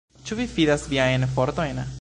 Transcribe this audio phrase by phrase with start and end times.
[0.29, 1.87] Ĉu vi fidas viajn fortojn?